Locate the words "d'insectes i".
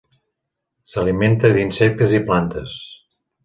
1.59-2.25